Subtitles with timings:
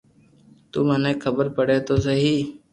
[0.71, 2.35] تو مني خبر پڙي تو سھي